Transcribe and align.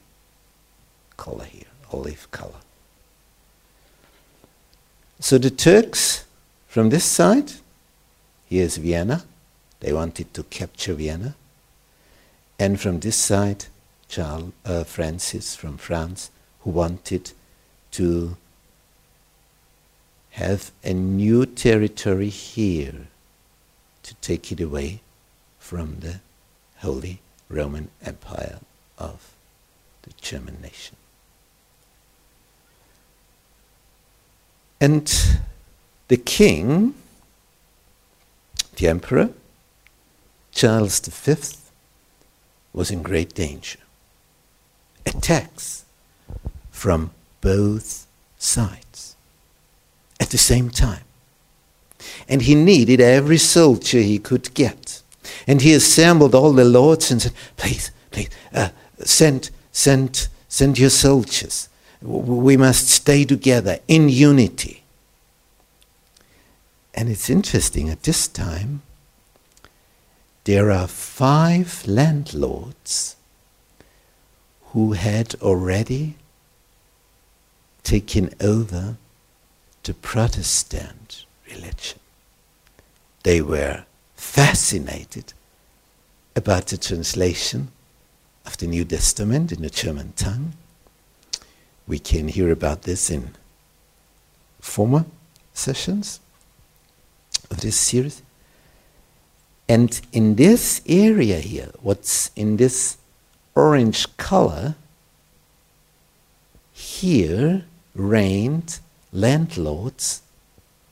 color 1.17 1.45
here, 1.45 1.73
olive 1.91 2.29
color. 2.31 2.61
So 5.19 5.37
the 5.37 5.51
Turks 5.51 6.25
from 6.67 6.89
this 6.89 7.05
side, 7.05 7.51
here's 8.47 8.77
Vienna. 8.77 9.23
They 9.81 9.91
wanted 9.93 10.33
to 10.35 10.43
capture 10.43 10.93
Vienna. 10.93 11.35
And 12.61 12.79
from 12.79 12.99
this 12.99 13.15
side, 13.15 13.65
Charles 14.07 14.51
uh, 14.65 14.83
Francis 14.83 15.55
from 15.55 15.79
France, 15.79 16.29
who 16.59 16.69
wanted 16.69 17.31
to 17.89 18.37
have 20.29 20.69
a 20.83 20.93
new 20.93 21.47
territory 21.47 22.29
here 22.29 23.07
to 24.03 24.13
take 24.21 24.51
it 24.51 24.61
away 24.61 25.01
from 25.57 26.01
the 26.01 26.19
Holy 26.81 27.19
Roman 27.49 27.89
Empire 28.05 28.59
of 28.99 29.33
the 30.03 30.11
German 30.21 30.61
nation. 30.61 30.97
And 34.79 35.11
the 36.09 36.17
king, 36.17 36.93
the 38.75 38.87
emperor, 38.87 39.31
Charles 40.51 40.99
V, 40.99 41.60
was 42.73 42.91
in 42.91 43.01
great 43.01 43.33
danger. 43.33 43.79
Attacks 45.05 45.85
from 46.71 47.11
both 47.41 48.07
sides 48.37 49.15
at 50.19 50.29
the 50.29 50.37
same 50.37 50.69
time. 50.69 51.03
And 52.27 52.43
he 52.43 52.55
needed 52.55 52.99
every 52.99 53.37
soldier 53.37 53.99
he 53.99 54.19
could 54.19 54.53
get. 54.53 55.01
And 55.47 55.61
he 55.61 55.73
assembled 55.73 56.33
all 56.33 56.53
the 56.53 56.65
lords 56.65 57.11
and 57.11 57.21
said, 57.21 57.33
Please, 57.57 57.91
please, 58.09 58.29
uh, 58.53 58.69
send, 58.99 59.51
send, 59.71 60.27
send 60.47 60.79
your 60.79 60.89
soldiers. 60.89 61.69
We 62.01 62.57
must 62.57 62.89
stay 62.89 63.25
together 63.25 63.79
in 63.87 64.09
unity. 64.09 64.83
And 66.93 67.09
it's 67.09 67.29
interesting, 67.29 67.89
at 67.89 68.03
this 68.03 68.27
time, 68.27 68.81
there 70.43 70.71
are 70.71 70.87
five 70.87 71.85
landlords 71.87 73.15
who 74.67 74.93
had 74.93 75.35
already 75.41 76.15
taken 77.83 78.33
over 78.41 78.97
the 79.83 79.93
Protestant 79.93 81.25
religion. 81.49 81.99
They 83.23 83.41
were 83.41 83.85
fascinated 84.15 85.33
about 86.35 86.67
the 86.67 86.77
translation 86.77 87.69
of 88.45 88.57
the 88.57 88.67
New 88.67 88.85
Testament 88.85 89.51
in 89.51 89.61
the 89.61 89.69
German 89.69 90.13
tongue. 90.15 90.53
We 91.87 91.99
can 91.99 92.27
hear 92.29 92.51
about 92.51 92.83
this 92.83 93.09
in 93.09 93.35
former 94.59 95.05
sessions 95.53 96.19
of 97.49 97.61
this 97.61 97.75
series. 97.75 98.21
And 99.71 100.01
in 100.11 100.35
this 100.35 100.81
area 100.85 101.39
here, 101.39 101.71
what's 101.81 102.29
in 102.35 102.57
this 102.57 102.97
orange 103.55 104.17
color, 104.17 104.75
here 106.73 107.63
reigned 107.95 108.79
landlords 109.13 110.23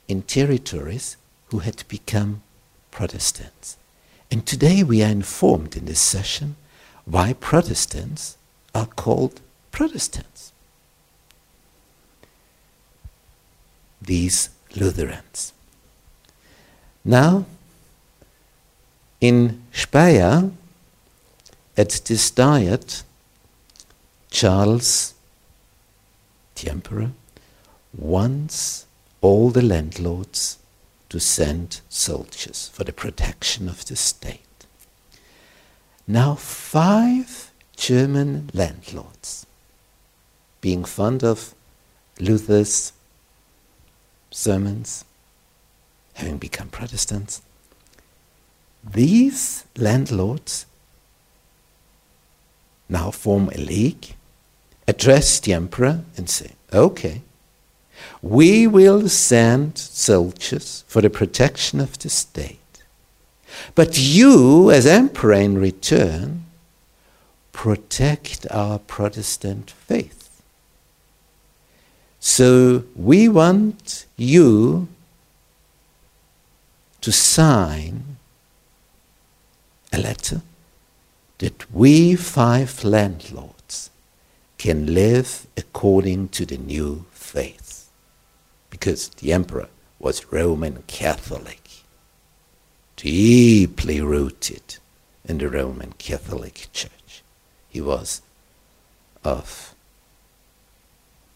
in 0.08 0.22
territories 0.22 1.18
who 1.48 1.58
had 1.58 1.84
become 1.88 2.40
Protestants. 2.90 3.76
And 4.30 4.46
today 4.46 4.82
we 4.82 5.02
are 5.02 5.12
informed 5.12 5.76
in 5.76 5.84
this 5.84 6.00
session 6.00 6.56
why 7.04 7.34
Protestants 7.34 8.38
are 8.74 8.86
called 8.86 9.42
Protestants. 9.72 10.52
These 14.00 14.48
Lutherans. 14.74 15.52
Now, 17.04 17.44
in 19.20 19.62
Speyer, 19.72 20.50
at 21.76 21.90
this 22.06 22.30
diet, 22.30 23.02
Charles, 24.30 25.14
the 26.56 26.70
emperor, 26.70 27.12
wants 27.96 28.86
all 29.20 29.50
the 29.50 29.62
landlords 29.62 30.58
to 31.08 31.18
send 31.18 31.80
soldiers 31.88 32.70
for 32.72 32.84
the 32.84 32.92
protection 32.92 33.68
of 33.68 33.84
the 33.86 33.96
state. 33.96 34.40
Now, 36.06 36.34
five 36.34 37.50
German 37.76 38.50
landlords, 38.54 39.46
being 40.60 40.84
fond 40.84 41.24
of 41.24 41.54
Luther's 42.18 42.92
sermons, 44.30 45.04
having 46.14 46.38
become 46.38 46.68
Protestants, 46.68 47.42
these 48.82 49.64
landlords 49.76 50.66
now 52.88 53.10
form 53.10 53.50
a 53.54 53.58
league, 53.58 54.14
address 54.88 55.38
the 55.40 55.52
emperor, 55.52 56.00
and 56.16 56.28
say, 56.28 56.52
okay, 56.72 57.22
we 58.22 58.66
will 58.66 59.08
send 59.08 59.78
soldiers 59.78 60.84
for 60.88 61.00
the 61.00 61.10
protection 61.10 61.80
of 61.80 61.98
the 61.98 62.08
state. 62.08 62.58
But 63.74 63.98
you, 63.98 64.70
as 64.70 64.86
emperor, 64.86 65.34
in 65.34 65.58
return, 65.58 66.44
protect 67.52 68.46
our 68.50 68.78
Protestant 68.78 69.70
faith. 69.70 70.42
So 72.20 72.84
we 72.94 73.28
want 73.28 74.06
you 74.16 74.88
to 77.00 77.12
sign 77.12 78.16
a 79.92 79.98
letter 79.98 80.42
that 81.38 81.72
we 81.72 82.14
five 82.14 82.84
landlords 82.84 83.90
can 84.58 84.94
live 84.94 85.46
according 85.56 86.28
to 86.28 86.44
the 86.44 86.58
new 86.58 87.06
faith. 87.12 87.88
Because 88.68 89.08
the 89.08 89.32
emperor 89.32 89.68
was 89.98 90.30
Roman 90.32 90.82
Catholic, 90.86 91.68
deeply 92.96 94.00
rooted 94.00 94.76
in 95.24 95.38
the 95.38 95.48
Roman 95.48 95.92
Catholic 95.92 96.68
Church. 96.72 97.22
He 97.68 97.80
was 97.80 98.22
of 99.24 99.74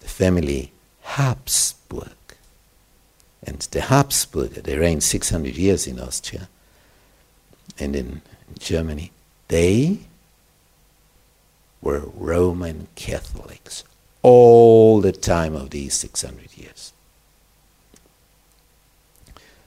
the 0.00 0.08
family 0.08 0.72
Habsburg. 1.02 2.10
And 3.42 3.60
the 3.70 3.82
Habsburg, 3.82 4.52
they 4.64 4.76
reigned 4.76 5.02
600 5.02 5.56
years 5.56 5.86
in 5.86 6.00
Austria 6.00 6.48
and 7.84 7.94
in 7.94 8.22
Germany. 8.58 9.12
They 9.48 9.98
were 11.80 12.08
Roman 12.16 12.88
Catholics 12.96 13.84
all 14.22 15.00
the 15.00 15.12
time 15.12 15.54
of 15.54 15.70
these 15.70 15.94
600 15.94 16.56
years. 16.56 16.92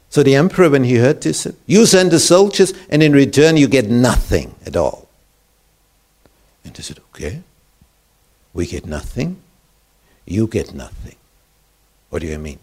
So 0.09 0.23
the 0.23 0.35
emperor, 0.35 0.69
when 0.69 0.83
he 0.83 0.95
heard 0.95 1.21
this, 1.21 1.41
said, 1.41 1.55
You 1.67 1.85
send 1.85 2.11
the 2.11 2.19
soldiers, 2.19 2.73
and 2.89 3.03
in 3.03 3.13
return 3.13 3.55
you 3.55 3.67
get 3.67 3.87
nothing 3.87 4.55
at 4.65 4.75
all. 4.75 5.07
And 6.65 6.73
they 6.73 6.81
said, 6.81 6.99
Okay, 7.11 7.41
we 8.53 8.65
get 8.65 8.85
nothing, 8.85 9.37
you 10.25 10.47
get 10.47 10.73
nothing. 10.73 11.15
What 12.09 12.21
do 12.21 12.27
you 12.27 12.39
mean? 12.39 12.59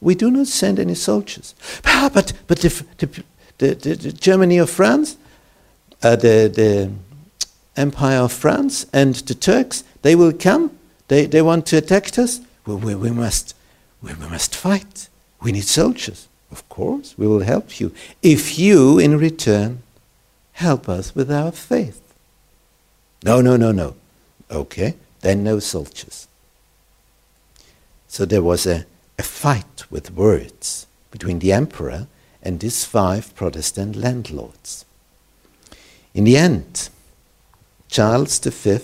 We 0.00 0.14
do 0.14 0.30
not 0.30 0.48
send 0.48 0.78
any 0.78 0.94
soldiers. 0.94 1.54
Ah, 1.84 2.10
but 2.12 2.32
but 2.46 2.60
the, 2.60 2.84
the, 2.98 3.24
the, 3.58 3.74
the 3.74 4.12
Germany 4.12 4.58
of 4.58 4.70
France, 4.70 5.16
uh, 6.02 6.16
the, 6.16 6.50
the 6.52 6.92
Empire 7.76 8.18
of 8.18 8.32
France 8.32 8.86
and 8.92 9.14
the 9.14 9.34
Turks, 9.34 9.84
they 10.02 10.14
will 10.14 10.32
come. 10.32 10.76
They, 11.08 11.26
they 11.26 11.42
want 11.42 11.66
to 11.66 11.76
attack 11.76 12.18
us. 12.18 12.40
We, 12.66 12.74
we, 12.74 12.94
we, 12.94 13.10
must, 13.10 13.54
we, 14.02 14.14
we 14.14 14.28
must 14.28 14.54
fight. 14.54 15.08
We 15.40 15.52
need 15.52 15.64
soldiers. 15.64 16.28
Of 16.50 16.68
course, 16.68 17.14
we 17.18 17.26
will 17.26 17.40
help 17.40 17.78
you. 17.78 17.92
If 18.22 18.58
you, 18.58 18.98
in 18.98 19.18
return, 19.18 19.82
help 20.52 20.88
us 20.88 21.14
with 21.14 21.30
our 21.30 21.52
faith. 21.52 22.00
No, 23.22 23.40
no, 23.40 23.56
no, 23.56 23.72
no. 23.72 23.94
Okay, 24.50 24.94
then 25.20 25.44
no 25.44 25.58
soldiers. 25.58 26.26
So 28.06 28.24
there 28.24 28.42
was 28.42 28.66
a, 28.66 28.86
a 29.18 29.22
fight 29.22 29.84
with 29.90 30.10
words 30.10 30.86
between 31.10 31.40
the 31.40 31.52
emperor 31.52 32.06
and 32.42 32.60
these 32.60 32.84
five 32.84 33.34
Protestant 33.34 33.96
landlords. 33.96 34.84
In 36.14 36.24
the 36.24 36.36
end, 36.36 36.88
Charles 37.88 38.38
V, 38.38 38.78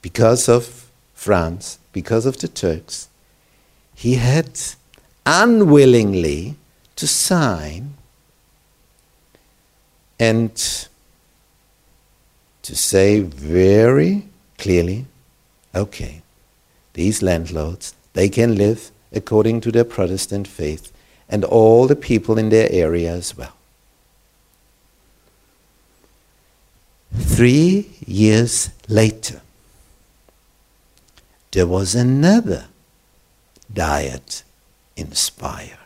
because 0.00 0.48
of 0.48 0.90
France, 1.14 1.78
because 1.92 2.26
of 2.26 2.38
the 2.38 2.48
Turks, 2.48 3.08
he 3.94 4.14
had 4.14 4.58
unwillingly 5.24 6.56
to 6.96 7.06
sign 7.06 7.94
and 10.18 10.54
to 12.62 12.76
say 12.76 13.20
very 13.20 14.28
clearly 14.58 15.06
okay, 15.74 16.22
these 16.92 17.22
landlords, 17.22 17.94
they 18.12 18.28
can 18.28 18.56
live 18.56 18.90
according 19.12 19.60
to 19.62 19.72
their 19.72 19.84
Protestant 19.84 20.46
faith, 20.46 20.92
and 21.32 21.44
all 21.46 21.86
the 21.86 21.96
people 21.96 22.36
in 22.36 22.50
their 22.50 22.68
area 22.70 23.10
as 23.10 23.34
well. 23.34 23.54
Three 27.14 27.90
years 28.06 28.68
later, 28.86 29.40
there 31.52 31.66
was 31.66 31.94
another 31.94 32.66
diet 33.72 34.42
in 34.94 35.12
Speyer. 35.12 35.78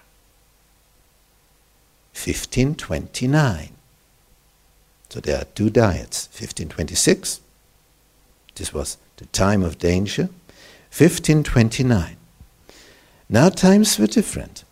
1529. 2.13 3.69
So 5.09 5.21
there 5.21 5.41
are 5.41 5.45
two 5.55 5.71
diets. 5.71 6.27
1526, 6.33 7.41
this 8.57 8.75
was 8.75 8.99
the 9.19 9.27
time 9.27 9.63
of 9.63 9.79
danger. 9.79 10.25
1529. 10.91 12.17
Now 13.29 13.49
times 13.49 13.97
were 13.97 14.09
different. 14.09 14.65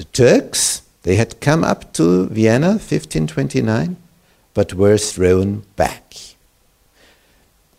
The 0.00 0.06
Turks, 0.06 0.80
they 1.02 1.16
had 1.16 1.42
come 1.42 1.62
up 1.62 1.92
to 1.92 2.26
Vienna 2.28 2.68
1529 2.68 3.98
but 4.54 4.72
were 4.72 4.96
thrown 4.96 5.64
back. 5.76 6.14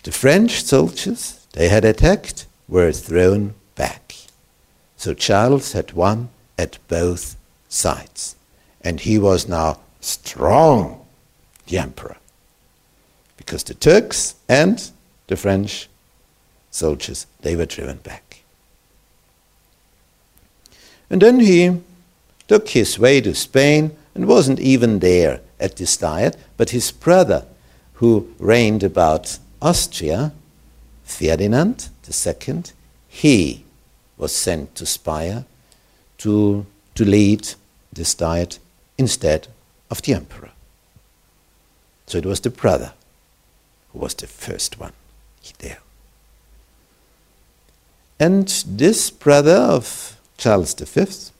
The 0.03 0.11
French 0.11 0.63
soldiers 0.63 1.47
they 1.53 1.67
had 1.69 1.83
attacked 1.83 2.45
were 2.67 2.91
thrown 2.91 3.55
back. 3.73 4.13
So 4.97 5.15
Charles 5.15 5.71
had 5.71 5.93
won 5.93 6.29
at 6.59 6.77
both 6.87 7.37
sides. 7.69 8.35
And 8.81 8.99
he 8.99 9.17
was 9.17 9.47
now 9.47 9.79
strong, 9.99 11.03
the 11.65 11.79
emperor. 11.79 12.17
Because 13.35 13.63
the 13.63 13.73
Turks 13.73 14.35
and 14.47 14.91
the 15.25 15.35
French 15.35 15.89
soldiers, 16.69 17.25
they 17.41 17.55
were 17.55 17.65
driven 17.65 17.97
back. 17.97 18.43
And 21.09 21.19
then 21.19 21.39
he 21.39 21.81
took 22.51 22.67
his 22.67 22.99
way 22.99 23.21
to 23.21 23.33
Spain 23.33 23.95
and 24.13 24.27
wasn't 24.27 24.59
even 24.59 24.99
there 24.99 25.39
at 25.57 25.77
this 25.77 25.95
diet, 25.95 26.35
but 26.57 26.71
his 26.71 26.91
brother, 26.91 27.45
who 27.93 28.29
reigned 28.39 28.83
about 28.83 29.39
Austria, 29.61 30.33
Ferdinand 31.05 31.87
II, 32.05 32.63
he 33.07 33.63
was 34.17 34.35
sent 34.35 34.75
to 34.75 34.85
Speyer 34.85 35.45
to, 36.17 36.65
to 36.93 37.05
lead 37.05 37.53
this 37.93 38.13
diet 38.13 38.59
instead 38.97 39.47
of 39.89 40.01
the 40.01 40.13
emperor. 40.13 40.51
So 42.07 42.17
it 42.17 42.25
was 42.25 42.41
the 42.41 42.49
brother 42.49 42.91
who 43.93 43.99
was 43.99 44.13
the 44.13 44.27
first 44.27 44.77
one 44.77 44.91
there. 45.59 45.79
And 48.19 48.49
this 48.67 49.09
brother 49.09 49.55
of 49.55 50.19
Charles 50.35 50.73
V 50.73 51.31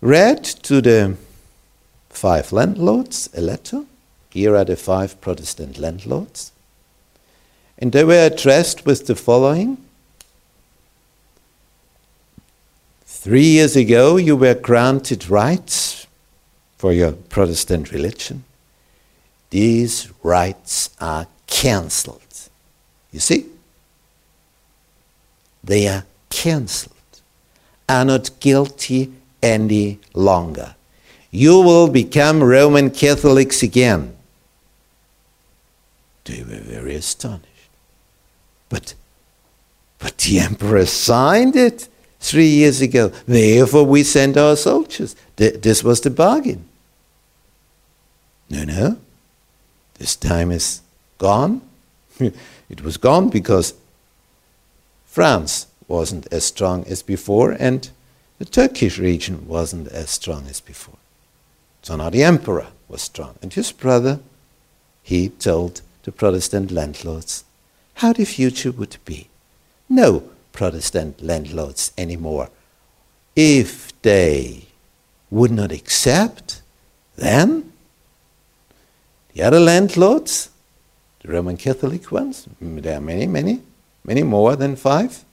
read 0.00 0.44
to 0.44 0.80
the 0.80 1.16
five 2.08 2.52
landlords 2.52 3.28
a 3.34 3.40
letter. 3.40 3.84
Here 4.30 4.56
are 4.56 4.64
the 4.64 4.76
five 4.76 5.20
Protestant 5.20 5.78
landlords. 5.78 6.52
And 7.78 7.92
they 7.92 8.04
were 8.04 8.26
addressed 8.26 8.86
with 8.86 9.06
the 9.06 9.16
following 9.16 9.78
Three 13.22 13.44
years 13.44 13.76
ago, 13.76 14.16
you 14.16 14.34
were 14.34 14.54
granted 14.54 15.28
rights 15.28 16.06
for 16.78 16.90
your 16.90 17.12
Protestant 17.12 17.92
religion. 17.92 18.44
These 19.50 20.08
rights 20.22 20.88
are 21.00 21.26
cancelled. 21.46 22.48
You 23.12 23.20
see? 23.20 23.44
They 25.62 25.86
are 25.86 26.04
cancelled, 26.30 26.94
are 27.90 28.06
not 28.06 28.30
guilty 28.40 29.12
any 29.42 29.98
longer 30.14 30.74
you 31.30 31.60
will 31.60 31.88
become 31.88 32.42
Roman 32.42 32.90
Catholics 32.90 33.62
again. 33.62 34.16
They 36.24 36.42
were 36.42 36.60
very 36.60 36.94
astonished. 36.96 37.46
But, 38.68 38.94
but 39.98 40.18
the 40.18 40.40
emperor 40.40 40.86
signed 40.86 41.56
it 41.56 41.88
three 42.18 42.48
years 42.48 42.80
ago. 42.80 43.08
Therefore, 43.26 43.84
we 43.84 44.02
sent 44.02 44.36
our 44.36 44.56
soldiers. 44.56 45.16
this 45.36 45.82
was 45.84 46.00
the 46.00 46.10
bargain. 46.10 46.64
No, 48.48 48.64
no. 48.64 48.98
This 49.94 50.16
time 50.16 50.50
is 50.50 50.82
gone. 51.18 51.62
it 52.18 52.82
was 52.82 52.96
gone 52.96 53.28
because 53.28 53.74
France 55.06 55.66
wasn't 55.86 56.26
as 56.32 56.44
strong 56.44 56.84
as 56.84 57.02
before 57.02 57.52
and 57.52 57.90
the 58.40 58.46
Turkish 58.46 58.98
region 58.98 59.46
wasn't 59.46 59.86
as 59.88 60.08
strong 60.08 60.46
as 60.46 60.62
before. 60.62 60.96
So 61.82 61.94
now 61.94 62.08
the 62.08 62.24
emperor 62.24 62.68
was 62.88 63.02
strong. 63.02 63.34
And 63.42 63.52
his 63.52 63.70
brother, 63.70 64.18
he 65.02 65.28
told 65.28 65.82
the 66.04 66.10
Protestant 66.10 66.70
landlords 66.70 67.44
how 67.96 68.14
the 68.14 68.24
future 68.24 68.72
would 68.72 68.96
be. 69.04 69.28
No 69.90 70.24
Protestant 70.52 71.20
landlords 71.20 71.92
anymore. 71.98 72.48
If 73.36 73.92
they 74.00 74.64
would 75.30 75.50
not 75.50 75.70
accept, 75.70 76.62
then 77.16 77.70
the 79.34 79.42
other 79.42 79.60
landlords, 79.60 80.48
the 81.20 81.30
Roman 81.30 81.58
Catholic 81.58 82.10
ones, 82.10 82.48
there 82.58 82.96
are 82.96 83.02
many, 83.02 83.26
many, 83.26 83.60
many 84.02 84.22
more 84.22 84.56
than 84.56 84.76
five, 84.76 85.26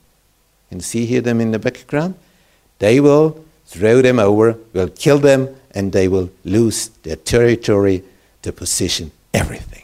and 0.69 0.83
see 0.83 1.05
here 1.05 1.21
them 1.21 1.39
in 1.39 1.51
the 1.51 1.59
background, 1.59 2.15
they 2.79 2.99
will 2.99 3.43
throw 3.65 4.01
them 4.01 4.19
over, 4.19 4.57
we'll 4.73 4.89
kill 4.89 5.19
them, 5.19 5.55
and 5.71 5.91
they 5.91 6.07
will 6.07 6.29
lose 6.43 6.89
their 7.03 7.15
territory, 7.15 8.03
their 8.41 8.53
position, 8.53 9.11
everything. 9.33 9.83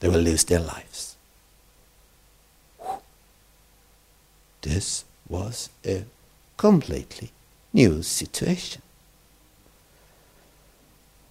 They 0.00 0.08
will 0.08 0.20
lose 0.20 0.44
their 0.44 0.60
lives. 0.60 1.16
This 4.62 5.04
was 5.28 5.70
a 5.86 6.04
completely 6.56 7.30
new 7.72 8.02
situation. 8.02 8.82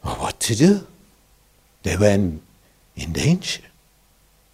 What 0.01 0.39
to 0.41 0.55
do? 0.55 0.87
They 1.83 1.97
were 1.97 2.07
in 2.07 2.41
danger, 2.95 3.63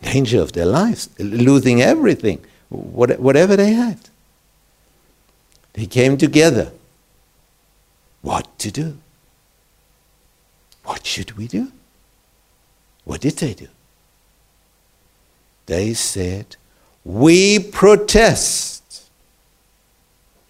danger 0.01 0.41
of 0.41 0.53
their 0.53 0.65
lives, 0.65 1.09
losing 1.19 1.81
everything, 1.81 2.43
whatever 2.69 3.55
they 3.55 3.73
had. 3.73 3.99
They 5.75 5.85
came 5.85 6.17
together. 6.17 6.71
What 8.21 8.47
to 8.59 8.71
do? 8.71 8.97
What 10.85 11.05
should 11.05 11.37
we 11.37 11.47
do? 11.47 11.71
What 13.03 13.19
did 13.19 13.37
they 13.37 13.53
do? 13.53 13.67
They 15.65 15.93
said, 15.93 16.55
We 17.03 17.59
protest. 17.59 19.09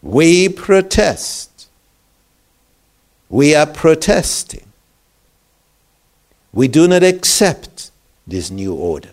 We 0.04 0.48
protest. 0.48 1.68
We 3.28 3.56
are 3.56 3.66
protesting. 3.66 4.68
We 6.54 6.68
do 6.68 6.88
not 6.88 7.02
accept 7.02 7.90
this 8.28 8.52
new 8.52 8.76
order. 8.76 9.10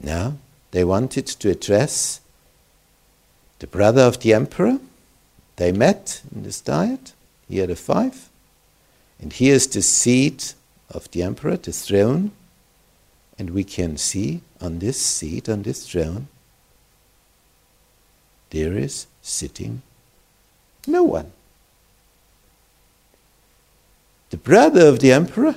Now, 0.00 0.34
they 0.70 0.84
wanted 0.84 1.26
to 1.26 1.50
address 1.50 2.20
the 3.58 3.66
brother 3.66 4.02
of 4.02 4.20
the 4.20 4.34
emperor. 4.34 4.78
They 5.56 5.72
met 5.72 6.22
in 6.34 6.42
this 6.42 6.60
diet. 6.60 7.12
He 7.48 7.58
had 7.58 7.70
a 7.70 7.76
five. 7.76 8.28
And 9.20 9.32
here 9.32 9.54
is 9.54 9.66
the 9.66 9.82
seat 9.82 10.54
of 10.90 11.10
the 11.10 11.22
emperor, 11.22 11.56
the 11.56 11.72
throne. 11.72 12.30
And 13.38 13.50
we 13.50 13.64
can 13.64 13.96
see 13.96 14.42
on 14.60 14.78
this 14.78 15.00
seat, 15.00 15.48
on 15.48 15.62
this 15.62 15.88
throne, 15.88 16.28
there 18.50 18.76
is 18.76 19.06
sitting 19.22 19.82
no 20.88 21.02
one. 21.02 21.30
The 24.30 24.36
brother 24.36 24.86
of 24.88 25.00
the 25.00 25.12
emperor, 25.12 25.56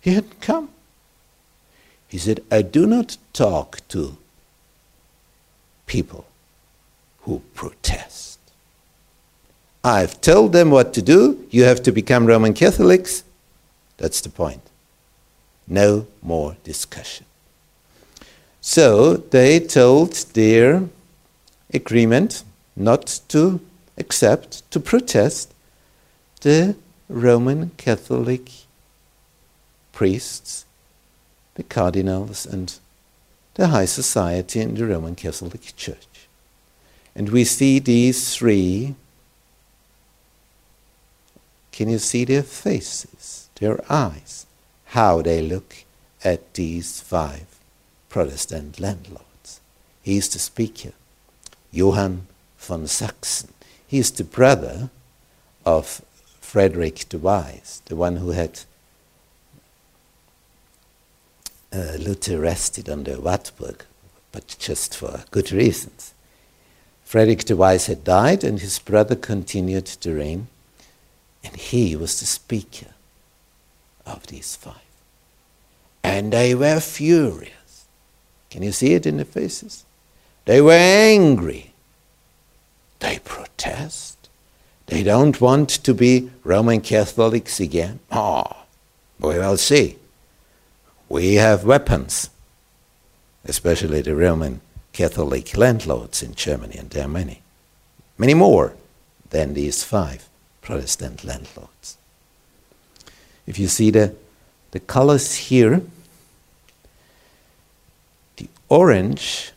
he 0.00 0.14
had 0.14 0.40
come. 0.40 0.68
He 2.12 2.18
said, 2.18 2.44
I 2.50 2.60
do 2.60 2.84
not 2.84 3.16
talk 3.32 3.80
to 3.88 4.18
people 5.86 6.26
who 7.22 7.40
protest. 7.54 8.38
I've 9.82 10.20
told 10.20 10.52
them 10.52 10.70
what 10.70 10.92
to 10.92 11.00
do. 11.00 11.46
You 11.50 11.64
have 11.64 11.82
to 11.84 11.90
become 11.90 12.26
Roman 12.26 12.52
Catholics. 12.52 13.24
That's 13.96 14.20
the 14.20 14.28
point. 14.28 14.60
No 15.66 16.06
more 16.20 16.58
discussion. 16.64 17.24
So 18.60 19.16
they 19.16 19.58
told 19.58 20.12
their 20.34 20.82
agreement 21.72 22.44
not 22.76 23.20
to 23.28 23.58
accept, 23.96 24.70
to 24.70 24.78
protest 24.78 25.54
the 26.42 26.76
Roman 27.08 27.70
Catholic 27.78 28.50
priests 29.92 30.66
the 31.54 31.62
cardinals, 31.62 32.46
and 32.46 32.78
the 33.54 33.68
high 33.68 33.84
society 33.84 34.60
in 34.60 34.74
the 34.74 34.86
Roman 34.86 35.14
Catholic 35.14 35.76
Church. 35.76 36.28
And 37.14 37.28
we 37.28 37.44
see 37.44 37.78
these 37.78 38.34
three. 38.34 38.94
Can 41.70 41.88
you 41.88 41.98
see 41.98 42.24
their 42.24 42.42
faces, 42.42 43.48
their 43.56 43.80
eyes, 43.90 44.46
how 44.86 45.22
they 45.22 45.42
look 45.42 45.84
at 46.24 46.54
these 46.54 47.00
five 47.00 47.46
Protestant 48.08 48.80
landlords? 48.80 49.60
He 50.02 50.16
is 50.16 50.28
the 50.28 50.38
speaker, 50.38 50.92
Johann 51.70 52.26
von 52.58 52.86
Sachsen. 52.86 53.50
He 53.86 53.98
is 53.98 54.10
the 54.10 54.24
brother 54.24 54.90
of 55.64 56.02
Frederick 56.40 57.08
the 57.08 57.18
Wise, 57.18 57.82
the 57.86 57.96
one 57.96 58.16
who 58.16 58.30
had 58.30 58.60
uh, 61.72 61.96
Luther 61.98 62.38
rested 62.38 62.88
under 62.88 63.18
Wartburg, 63.18 63.84
but 64.30 64.56
just 64.58 64.96
for 64.96 65.24
good 65.30 65.52
reasons. 65.52 66.14
Frederick 67.04 67.44
the 67.44 67.56
Wise 67.56 67.86
had 67.86 68.04
died, 68.04 68.44
and 68.44 68.60
his 68.60 68.78
brother 68.78 69.16
continued 69.16 69.86
to 69.86 70.14
reign, 70.14 70.48
and 71.44 71.56
he 71.56 71.96
was 71.96 72.20
the 72.20 72.26
speaker 72.26 72.94
of 74.06 74.26
these 74.26 74.56
five. 74.56 74.76
And 76.02 76.32
they 76.32 76.54
were 76.54 76.80
furious. 76.80 77.86
Can 78.50 78.62
you 78.62 78.72
see 78.72 78.94
it 78.94 79.06
in 79.06 79.18
the 79.18 79.24
faces? 79.24 79.84
They 80.44 80.60
were 80.60 80.72
angry. 80.72 81.72
They 83.00 83.18
protest. 83.20 84.28
They 84.86 85.02
don't 85.02 85.40
want 85.40 85.70
to 85.70 85.94
be 85.94 86.30
Roman 86.44 86.80
Catholics 86.80 87.60
again. 87.60 88.00
Oh, 88.10 88.64
we 89.18 89.38
will 89.38 89.56
see 89.56 89.96
we 91.12 91.34
have 91.34 91.62
weapons, 91.62 92.30
especially 93.44 94.00
the 94.00 94.16
Roman 94.16 94.62
Catholic 94.94 95.54
landlords 95.58 96.22
in 96.22 96.34
Germany, 96.34 96.78
and 96.78 96.88
there 96.88 97.04
are 97.04 97.08
many, 97.08 97.42
many 98.16 98.32
more 98.32 98.72
than 99.28 99.52
these 99.52 99.84
five 99.84 100.26
Protestant 100.62 101.22
landlords. 101.22 101.98
If 103.46 103.58
you 103.58 103.68
see 103.68 103.90
the, 103.90 104.14
the 104.70 104.80
colors 104.80 105.34
here, 105.34 105.82
the 108.38 108.48
orange 108.70 109.52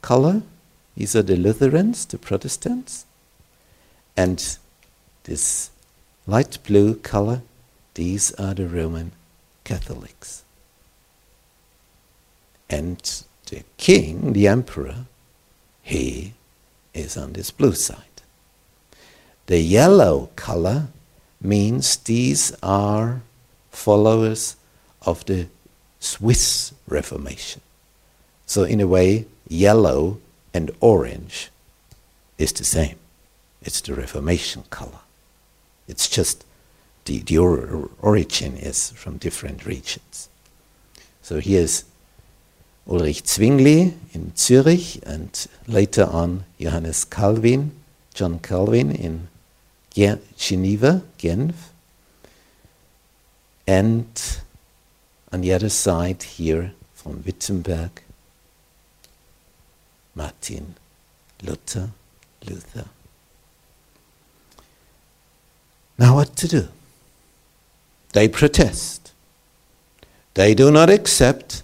color, 0.00 0.40
these 0.96 1.14
are 1.14 1.22
the 1.22 1.36
Lutherans, 1.36 2.06
the 2.06 2.16
Protestants, 2.16 3.04
and 4.16 4.56
this 5.24 5.68
light 6.26 6.56
blue 6.66 6.94
color, 6.94 7.42
these 7.92 8.32
are 8.36 8.54
the 8.54 8.66
Roman 8.66 9.12
Catholics. 9.64 10.40
And 12.74 12.98
the 13.50 13.62
king, 13.76 14.32
the 14.32 14.48
emperor, 14.48 15.06
he 15.80 16.32
is 16.92 17.16
on 17.16 17.34
this 17.34 17.52
blue 17.52 17.74
side. 17.74 18.16
The 19.46 19.60
yellow 19.60 20.30
color 20.34 20.88
means 21.40 21.96
these 21.98 22.52
are 22.62 23.22
followers 23.70 24.56
of 25.02 25.24
the 25.26 25.46
Swiss 26.00 26.72
Reformation. 26.88 27.60
So, 28.46 28.64
in 28.64 28.80
a 28.80 28.88
way, 28.88 29.26
yellow 29.48 30.18
and 30.52 30.72
orange 30.80 31.50
is 32.38 32.52
the 32.52 32.64
same. 32.64 32.98
It's 33.62 33.80
the 33.82 33.94
Reformation 33.94 34.64
color. 34.70 35.04
It's 35.86 36.08
just 36.08 36.44
the, 37.04 37.18
the 37.20 37.38
or, 37.38 37.90
origin 38.00 38.56
is 38.56 38.90
from 38.90 39.18
different 39.18 39.64
regions. 39.64 40.28
So, 41.22 41.38
here's 41.40 41.84
Ulrich 42.86 43.24
Zwingli 43.26 43.94
in 44.12 44.32
Zurich, 44.36 45.00
and 45.06 45.46
later 45.66 46.04
on 46.04 46.44
Johannes 46.60 47.04
Calvin, 47.04 47.72
John 48.12 48.38
Calvin 48.38 48.90
in 48.92 49.28
Geneva, 50.36 51.02
Genf. 51.18 51.54
And 53.66 54.06
on 55.32 55.40
the 55.40 55.52
other 55.52 55.70
side 55.70 56.22
here 56.22 56.72
from 56.94 57.22
Wittenberg, 57.24 58.02
Martin 60.14 60.74
Luther, 61.42 61.90
Luther. 62.46 62.84
Now, 65.98 66.16
what 66.16 66.36
to 66.36 66.48
do? 66.48 66.68
They 68.12 68.28
protest. 68.28 69.12
They 70.34 70.54
do 70.54 70.70
not 70.70 70.90
accept 70.90 71.63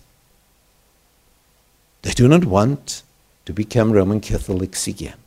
they 2.02 2.12
do 2.12 2.28
not 2.28 2.44
want 2.44 3.02
to 3.46 3.52
become 3.52 3.92
Roman 3.92 4.20
Catholics 4.20 4.86
again. 4.86 5.18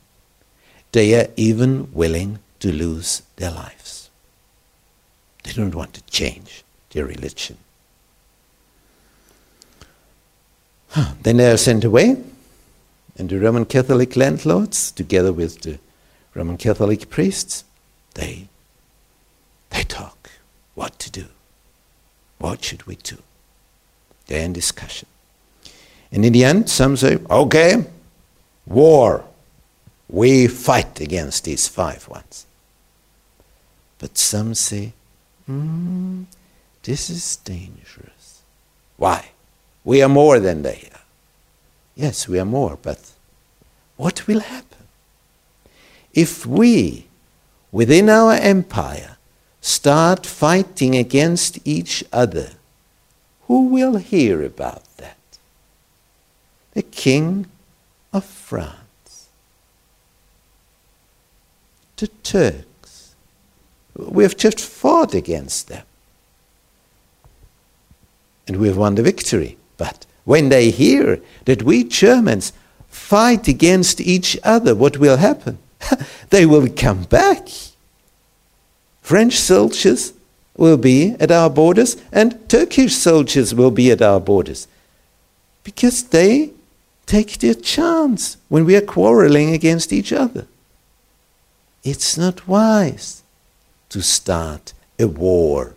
They 0.92 1.14
are 1.18 1.28
even 1.36 1.92
willing 1.92 2.38
to 2.60 2.72
lose 2.72 3.22
their 3.36 3.50
lives. 3.50 4.10
They 5.42 5.52
don't 5.52 5.74
want 5.74 5.94
to 5.94 6.02
change 6.04 6.64
their 6.90 7.04
religion. 7.04 7.58
Then 11.22 11.38
they 11.38 11.50
are 11.50 11.56
sent 11.56 11.84
away, 11.84 12.22
and 13.16 13.28
the 13.28 13.40
Roman 13.40 13.64
Catholic 13.64 14.16
landlords, 14.16 14.92
together 14.92 15.32
with 15.32 15.62
the 15.62 15.78
Roman 16.34 16.56
Catholic 16.56 17.10
priests, 17.10 17.64
they, 18.14 18.48
they 19.70 19.82
talk 19.82 20.30
what 20.74 20.98
to 21.00 21.10
do. 21.10 21.26
What 22.38 22.62
should 22.62 22.86
we 22.86 22.96
do? 22.96 23.18
They're 24.26 24.44
in 24.44 24.52
discussion. 24.52 25.08
And 26.14 26.24
in 26.24 26.32
the 26.32 26.44
end, 26.44 26.70
some 26.70 26.96
say, 26.96 27.18
okay, 27.28 27.84
war. 28.66 29.24
We 30.08 30.46
fight 30.46 31.00
against 31.00 31.42
these 31.42 31.66
five 31.66 32.06
ones. 32.06 32.46
But 33.98 34.16
some 34.16 34.54
say, 34.54 34.92
mm, 35.50 36.26
this 36.84 37.10
is 37.10 37.36
dangerous. 37.38 38.42
Why? 38.96 39.30
We 39.82 40.02
are 40.02 40.08
more 40.08 40.38
than 40.38 40.62
they 40.62 40.88
are. 40.94 41.00
Yes, 41.96 42.28
we 42.28 42.38
are 42.38 42.44
more, 42.44 42.78
but 42.80 43.10
what 43.96 44.28
will 44.28 44.40
happen? 44.40 44.86
If 46.12 46.46
we, 46.46 47.06
within 47.72 48.08
our 48.08 48.34
empire, 48.34 49.16
start 49.60 50.26
fighting 50.26 50.94
against 50.94 51.58
each 51.64 52.04
other, 52.12 52.50
who 53.48 53.66
will 53.66 53.96
hear 53.96 54.44
about? 54.44 54.84
The 56.74 56.82
king 56.82 57.46
of 58.12 58.24
France, 58.24 59.28
the 61.96 62.08
Turks. 62.22 63.14
We 63.96 64.24
have 64.24 64.36
just 64.36 64.60
fought 64.60 65.14
against 65.14 65.68
them. 65.68 65.84
And 68.46 68.56
we 68.56 68.68
have 68.68 68.76
won 68.76 68.96
the 68.96 69.02
victory. 69.02 69.56
But 69.76 70.04
when 70.24 70.48
they 70.48 70.70
hear 70.70 71.20
that 71.44 71.62
we 71.62 71.84
Germans 71.84 72.52
fight 72.88 73.48
against 73.48 74.00
each 74.00 74.36
other, 74.42 74.74
what 74.74 74.98
will 74.98 75.16
happen? 75.16 75.58
they 76.30 76.44
will 76.46 76.68
come 76.68 77.04
back. 77.04 77.48
French 79.00 79.34
soldiers 79.34 80.12
will 80.56 80.76
be 80.76 81.14
at 81.20 81.30
our 81.30 81.50
borders, 81.50 81.96
and 82.12 82.48
Turkish 82.48 82.94
soldiers 82.94 83.54
will 83.54 83.70
be 83.70 83.90
at 83.90 84.00
our 84.00 84.20
borders. 84.20 84.66
Because 85.62 86.04
they 86.04 86.50
take 87.06 87.38
their 87.38 87.54
chance 87.54 88.36
when 88.48 88.64
we 88.64 88.76
are 88.76 88.80
quarreling 88.80 89.52
against 89.52 89.92
each 89.92 90.12
other. 90.12 90.46
It's 91.82 92.16
not 92.16 92.48
wise 92.48 93.22
to 93.90 94.02
start 94.02 94.72
a 94.98 95.06
war 95.06 95.74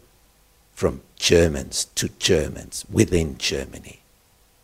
from 0.74 1.02
Germans 1.18 1.86
to 1.96 2.10
Germans 2.20 2.86
within 2.92 3.38
Germany. 3.38 4.00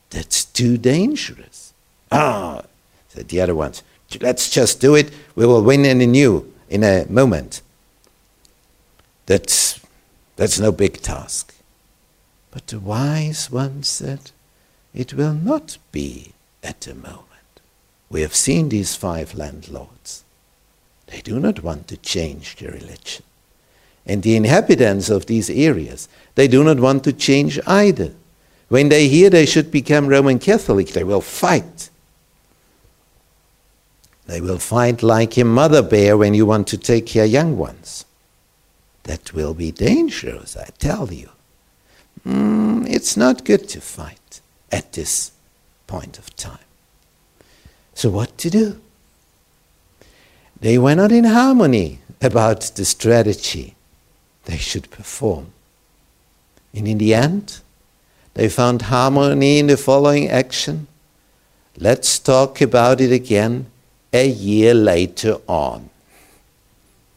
That's 0.09 0.45
too 0.45 0.77
dangerous. 0.77 1.73
Ah, 2.11 2.63
said 3.09 3.29
the 3.29 3.41
other 3.41 3.55
ones. 3.55 3.83
Let's 4.21 4.49
just 4.49 4.79
do 4.79 4.95
it. 4.95 5.11
We 5.35 5.45
will 5.45 5.63
win 5.63 5.85
in 5.85 6.01
a 6.01 6.05
new, 6.05 6.53
in 6.69 6.83
a 6.83 7.05
moment. 7.09 7.61
That's, 9.25 9.79
that's 10.35 10.59
no 10.59 10.71
big 10.71 11.01
task. 11.01 11.53
But 12.51 12.67
the 12.67 12.79
wise 12.79 13.49
one 13.49 13.81
said, 13.81 14.31
it 14.93 15.13
will 15.13 15.33
not 15.33 15.79
be 15.91 16.32
at 16.63 16.81
the 16.81 16.95
moment. 16.95 17.27
We 18.09 18.21
have 18.21 18.35
seen 18.35 18.69
these 18.69 18.95
five 18.95 19.35
landlords. 19.35 20.23
They 21.07 21.21
do 21.21 21.39
not 21.39 21.63
want 21.63 21.87
to 21.89 21.97
change 21.97 22.55
the 22.55 22.67
religion. 22.67 23.23
And 24.05 24.23
the 24.23 24.35
inhabitants 24.35 25.09
of 25.09 25.25
these 25.25 25.49
areas, 25.49 26.09
they 26.35 26.47
do 26.47 26.63
not 26.63 26.79
want 26.79 27.03
to 27.05 27.13
change 27.13 27.59
either. 27.65 28.13
When 28.69 28.89
they 28.89 29.07
hear 29.07 29.29
they 29.29 29.45
should 29.45 29.71
become 29.71 30.07
Roman 30.07 30.39
Catholic, 30.39 30.89
they 30.89 31.03
will 31.03 31.21
fight. 31.21 31.89
They 34.25 34.41
will 34.41 34.59
fight 34.59 35.03
like 35.03 35.37
a 35.37 35.43
mother 35.43 35.81
bear 35.81 36.17
when 36.17 36.33
you 36.33 36.45
want 36.45 36.67
to 36.69 36.77
take 36.77 37.09
her 37.11 37.25
young 37.25 37.57
ones. 37.57 38.05
That 39.03 39.33
will 39.33 39.53
be 39.53 39.71
dangerous, 39.71 40.55
I 40.55 40.69
tell 40.79 41.11
you. 41.11 41.29
Mm, 42.25 42.89
it's 42.89 43.17
not 43.17 43.43
good 43.43 43.67
to 43.69 43.81
fight 43.81 44.41
at 44.71 44.93
this 44.93 45.32
point 45.93 46.17
of 46.17 46.35
time. 46.35 46.67
So, 47.93 48.09
what 48.09 48.35
to 48.39 48.49
do? 48.49 48.81
They 50.59 50.79
were 50.79 50.95
not 50.95 51.11
in 51.11 51.25
harmony 51.25 51.99
about 52.19 52.61
the 52.77 52.85
strategy 52.85 53.75
they 54.45 54.57
should 54.57 54.89
perform. 54.89 55.45
And 56.73 56.87
in 56.87 56.97
the 56.97 57.13
end, 57.13 57.59
they 58.33 58.49
found 58.49 58.83
harmony 58.93 59.59
in 59.59 59.67
the 59.67 59.77
following 59.77 60.29
action. 60.29 60.87
Let's 61.77 62.17
talk 62.17 62.59
about 62.59 62.99
it 62.99 63.11
again 63.11 63.67
a 64.11 64.27
year 64.27 64.73
later 64.73 65.35
on. 65.47 65.91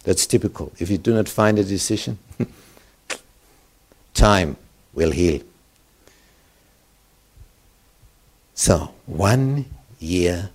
That's 0.05 0.27
typical. 0.27 0.71
If 0.79 0.91
you 0.91 0.99
do 0.99 1.15
not 1.15 1.31
find 1.31 1.59
a 1.59 1.65
decision, 1.65 2.19
time 4.15 4.57
will 4.93 5.13
heal. 5.13 5.41
So, 8.59 8.95
one 9.05 9.67
year 10.01 10.49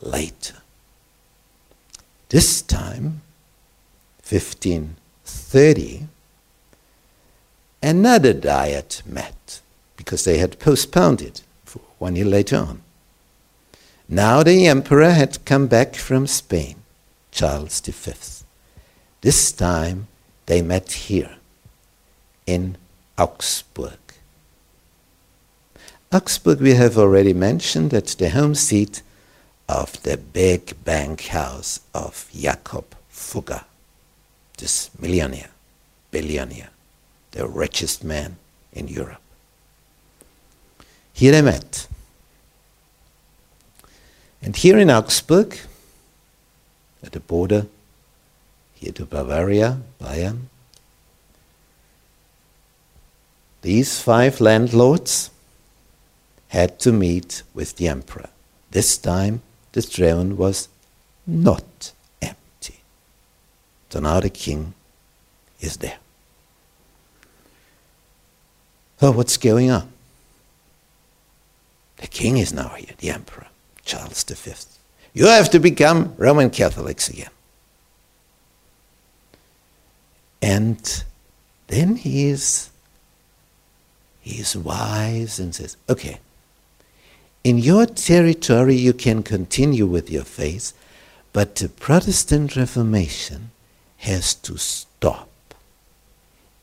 later, 0.00 0.56
this 2.28 2.60
time, 2.60 3.22
1530, 4.28 6.08
another 7.80 8.32
diet 8.32 9.02
met 9.06 9.60
because 9.96 10.24
they 10.24 10.38
had 10.38 10.58
postponed 10.58 11.22
it 11.22 11.42
for 11.64 11.80
one 12.00 12.16
year 12.16 12.24
later 12.24 12.56
on. 12.56 12.82
Now 14.08 14.42
the 14.42 14.66
emperor 14.66 15.10
had 15.10 15.44
come 15.44 15.68
back 15.68 15.94
from 15.94 16.26
Spain, 16.26 16.74
Charles 17.30 17.80
V. 17.80 18.12
This 19.20 19.52
time 19.52 20.08
they 20.46 20.60
met 20.60 20.90
here 20.90 21.36
in 22.48 22.76
Augsburg. 23.16 24.03
Augsburg, 26.14 26.60
we 26.60 26.74
have 26.74 26.96
already 26.96 27.32
mentioned, 27.32 27.90
that's 27.90 28.14
the 28.14 28.30
home 28.30 28.54
seat 28.54 29.02
of 29.68 30.00
the 30.04 30.16
big 30.16 30.72
bank 30.84 31.22
house 31.22 31.80
of 31.92 32.30
Jakob 32.32 32.84
Fugger, 33.12 33.64
this 34.56 34.90
millionaire, 35.00 35.50
billionaire, 36.12 36.70
the 37.32 37.48
richest 37.48 38.04
man 38.04 38.36
in 38.72 38.86
Europe. 38.86 39.20
Here 41.12 41.32
they 41.32 41.42
met. 41.42 41.88
And 44.40 44.54
here 44.54 44.78
in 44.78 44.90
Augsburg, 44.90 45.58
at 47.02 47.10
the 47.10 47.18
border, 47.18 47.66
here 48.76 48.92
to 48.92 49.04
Bavaria, 49.04 49.80
Bayern, 50.00 50.42
these 53.62 54.00
five 54.00 54.40
landlords 54.40 55.30
had 56.54 56.78
to 56.78 56.92
meet 56.92 57.42
with 57.52 57.76
the 57.76 57.88
emperor. 57.88 58.28
This 58.70 58.96
time 58.96 59.42
the 59.72 59.82
throne 59.82 60.36
was 60.36 60.68
not 61.26 61.92
empty. 62.22 62.78
So 63.90 63.98
now 63.98 64.20
the 64.20 64.30
king 64.30 64.74
is 65.60 65.78
there. 65.78 65.98
So 69.00 69.10
what's 69.10 69.36
going 69.36 69.72
on? 69.72 69.88
The 71.96 72.06
king 72.06 72.38
is 72.38 72.52
now 72.52 72.68
here, 72.68 72.94
the 72.98 73.10
emperor, 73.10 73.48
Charles 73.84 74.22
V. 74.22 74.52
You 75.12 75.26
have 75.26 75.50
to 75.50 75.58
become 75.58 76.14
Roman 76.16 76.50
Catholics 76.50 77.08
again. 77.08 77.30
And 80.40 81.04
then 81.66 81.96
he 81.96 82.28
is, 82.28 82.70
he 84.20 84.38
is 84.40 84.56
wise 84.56 85.40
and 85.40 85.52
says, 85.52 85.76
okay, 85.88 86.20
in 87.44 87.58
your 87.58 87.86
territory 87.86 88.74
you 88.74 88.92
can 88.92 89.22
continue 89.22 89.86
with 89.86 90.10
your 90.10 90.24
faith, 90.24 90.72
but 91.32 91.56
the 91.56 91.68
Protestant 91.68 92.56
Reformation 92.56 93.50
has 93.98 94.34
to 94.34 94.56
stop. 94.56 95.28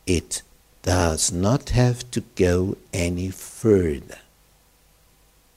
It 0.06 0.42
does 0.82 1.32
not 1.32 1.70
have 1.70 2.10
to 2.12 2.22
go 2.36 2.78
any 2.92 3.30
further. 3.30 4.18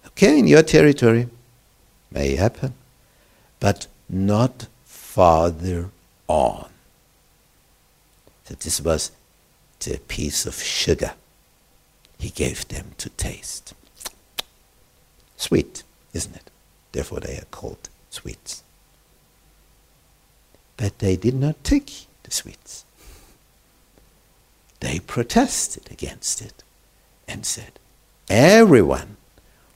Okay, 0.08 0.38
in 0.38 0.46
your 0.46 0.62
territory, 0.62 1.28
may 2.10 2.36
happen, 2.36 2.74
but 3.58 3.86
not 4.08 4.68
farther 4.84 5.90
on 6.28 6.68
that 8.46 8.60
this 8.60 8.80
was 8.80 9.10
the 9.80 9.98
piece 10.08 10.46
of 10.46 10.54
sugar 10.54 11.14
he 12.18 12.30
gave 12.30 12.68
them 12.68 12.92
to 12.98 13.08
taste. 13.10 13.74
Sweet, 15.36 15.82
isn't 16.12 16.36
it? 16.36 16.50
Therefore, 16.92 17.20
they 17.20 17.36
are 17.36 17.46
called 17.50 17.88
sweets. 18.10 18.62
But 20.76 20.98
they 20.98 21.16
did 21.16 21.34
not 21.34 21.62
take 21.64 22.06
the 22.22 22.30
sweets. 22.30 22.84
They 24.80 24.98
protested 25.00 25.90
against 25.90 26.42
it 26.42 26.62
and 27.26 27.46
said, 27.46 27.78
Everyone, 28.28 29.16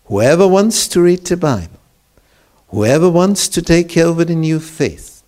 whoever 0.06 0.46
wants 0.46 0.88
to 0.88 1.02
read 1.02 1.24
the 1.24 1.36
Bible, 1.36 1.80
whoever 2.68 3.08
wants 3.08 3.48
to 3.48 3.62
take 3.62 3.96
over 3.96 4.24
the 4.24 4.34
new 4.34 4.60
faith, 4.60 5.22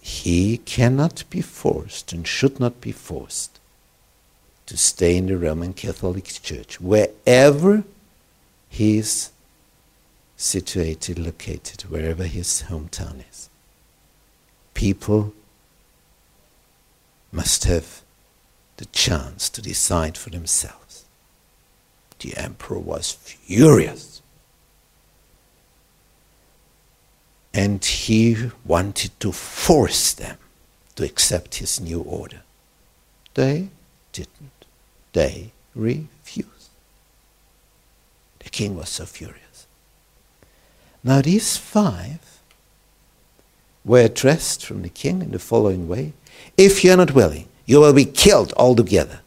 he 0.00 0.58
cannot 0.58 1.24
be 1.30 1.40
forced 1.40 2.12
and 2.12 2.26
should 2.26 2.60
not 2.60 2.80
be 2.80 2.92
forced 2.92 3.55
to 4.66 4.76
stay 4.76 5.16
in 5.16 5.26
the 5.26 5.38
Roman 5.38 5.72
Catholic 5.72 6.24
Church 6.24 6.80
wherever 6.80 7.84
his 8.68 9.30
situated, 10.36 11.18
located, 11.18 11.82
wherever 11.82 12.24
his 12.24 12.64
hometown 12.68 13.22
is. 13.30 13.48
People 14.74 15.32
must 17.32 17.64
have 17.64 18.02
the 18.76 18.84
chance 18.86 19.48
to 19.48 19.62
decide 19.62 20.18
for 20.18 20.30
themselves. 20.30 21.04
The 22.18 22.36
emperor 22.36 22.78
was 22.78 23.12
furious. 23.12 24.20
And 27.54 27.82
he 27.82 28.50
wanted 28.64 29.18
to 29.20 29.32
force 29.32 30.12
them 30.12 30.36
to 30.96 31.04
accept 31.04 31.56
his 31.56 31.80
new 31.80 32.00
order. 32.00 32.42
They 33.34 33.68
didn't. 34.12 34.55
They 35.16 35.52
refused. 35.74 36.68
The 38.40 38.50
king 38.50 38.76
was 38.76 38.90
so 38.90 39.06
furious. 39.06 39.66
Now, 41.02 41.22
these 41.22 41.56
five 41.56 42.20
were 43.82 44.02
addressed 44.02 44.66
from 44.66 44.82
the 44.82 44.90
king 44.90 45.22
in 45.22 45.30
the 45.30 45.38
following 45.38 45.88
way 45.88 46.12
If 46.58 46.84
you 46.84 46.92
are 46.92 46.98
not 46.98 47.14
willing, 47.14 47.48
you 47.64 47.80
will 47.80 47.94
be 47.94 48.04
killed 48.04 48.52
altogether. 48.58 49.20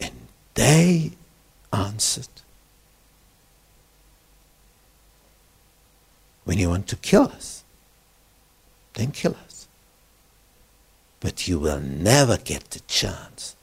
And 0.00 0.14
they 0.54 1.10
answered, 1.70 2.28
When 6.44 6.56
you 6.56 6.70
want 6.70 6.88
to 6.88 6.96
kill 6.96 7.24
us, 7.24 7.62
then 8.94 9.12
kill 9.12 9.36
us. 9.46 9.68
But 11.20 11.46
you 11.46 11.58
will 11.58 11.80
never 11.80 12.38
get 12.38 12.70
the 12.70 12.80
chance 12.88 13.54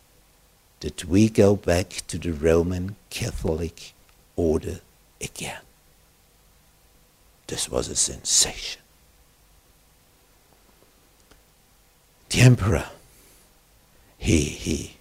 that 0.80 1.06
we 1.06 1.30
go 1.30 1.56
back 1.56 2.04
to 2.08 2.18
the 2.18 2.32
Roman 2.32 2.96
Catholic 3.10 3.94
order 4.36 4.80
again. 5.22 5.62
This 7.48 7.70
was 7.70 7.88
a 7.88 7.96
sensation. 7.96 8.82
The 12.30 12.42
emperor, 12.42 12.90
he, 14.18 14.42
he, 14.42 14.98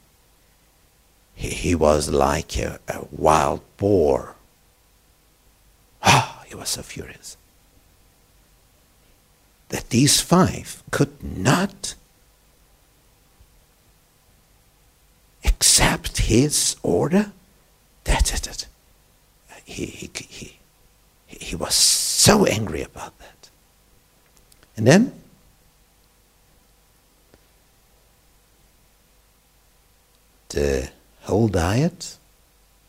he, 1.35 1.49
he 1.49 1.75
was 1.75 2.09
like 2.09 2.57
a, 2.57 2.79
a 2.89 3.05
wild 3.11 3.63
boar. 3.77 4.37
Ah, 6.03 6.45
he 6.47 6.55
was 6.55 6.69
so 6.71 6.83
furious 6.83 7.37
that 9.69 9.91
these 9.91 10.21
five 10.21 10.83
could 10.93 11.23
not 11.23 11.95
accept 15.57 16.19
his 16.19 16.77
order. 16.83 17.33
That, 18.05 18.27
that, 18.27 18.43
that. 18.43 18.67
He, 19.65 19.87
he, 19.87 20.11
he, 20.29 20.59
he 21.27 21.57
was 21.57 21.75
so 21.75 22.45
angry 22.47 22.83
about 22.83 23.19
that. 23.19 23.51
And 24.77 24.87
then 24.87 25.13
the 30.51 30.91
whole 31.23 31.49
diet, 31.49 32.17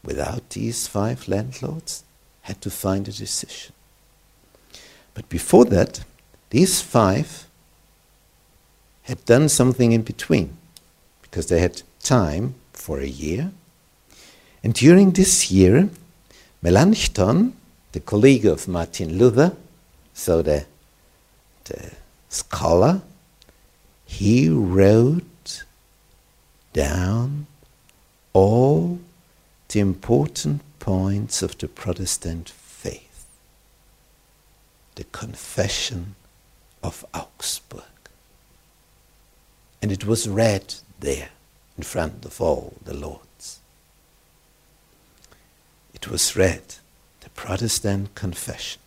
without 0.04 0.50
these 0.50 0.88
five 0.88 1.28
landlords, 1.28 2.04
had 2.42 2.62
to 2.62 2.70
find 2.70 3.08
a 3.08 3.12
decision. 3.12 3.74
But 5.14 5.28
before 5.30 5.66
that, 5.66 6.04
these 6.50 6.82
five 6.82 7.48
had 9.04 9.26
done 9.26 9.50
something 9.50 9.94
in 9.94 10.02
between, 10.02 10.58
because 11.22 11.48
they 11.48 11.60
had 11.60 11.82
time 12.08 12.56
for 12.72 13.00
a 13.00 13.08
year. 13.08 13.52
And 14.64 14.74
during 14.74 15.12
this 15.12 15.52
year, 15.52 15.90
Melanchthon, 16.62 17.54
the 17.92 18.00
colleague 18.00 18.46
of 18.46 18.68
Martin 18.68 19.18
Luther, 19.18 19.56
so 20.14 20.42
the, 20.42 20.66
the 21.66 21.92
scholar, 22.30 23.02
he 24.06 24.48
wrote 24.48 25.66
down 26.72 27.46
all 28.32 29.00
the 29.68 29.80
important 29.82 30.62
points 30.80 31.42
of 31.42 31.58
the 31.58 31.68
Protestant 31.68 32.50
faith. 32.50 33.28
The 34.96 35.04
Confession 35.06 36.16
of 36.82 37.06
Augsburg. 37.14 37.84
And 39.82 39.92
it 39.92 40.06
was 40.06 40.30
read 40.30 40.76
there 41.00 41.30
in 41.78 41.84
front 41.84 42.26
of 42.26 42.42
all 42.42 42.74
the 42.84 42.94
lords. 42.94 43.60
It 45.94 46.10
was 46.10 46.36
read, 46.36 46.76
the 47.22 47.30
Protestant 47.32 48.16
Confession 48.16 48.82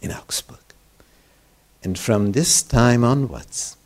in 0.00 0.12
Augsburg. 0.12 0.58
And 1.82 1.98
from 1.98 2.32
this 2.32 2.62
time 2.62 3.04
onwards, 3.04 3.76